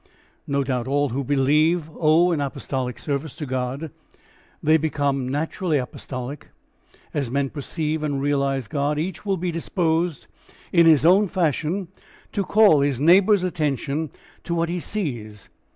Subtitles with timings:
[0.47, 3.91] No doubt all who believe owe an apostolic service to God.
[4.63, 6.47] They become naturally apostolic.
[7.13, 10.25] As men perceive and realise God, each will be disposed
[10.73, 11.87] in his own fashion
[12.31, 14.09] to call his neighbour's attention
[14.43, 15.49] to what he sees.